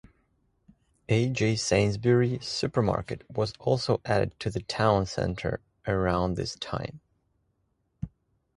A 1.09 1.29
J 1.29 1.55
Sainsbury 1.55 2.39
supermarket 2.39 3.21
was 3.29 3.53
also 3.59 4.01
added 4.03 4.33
to 4.39 4.49
the 4.49 4.61
town 4.61 5.05
centre 5.05 5.61
around 5.85 6.37
this 6.37 6.55
time. 6.55 7.01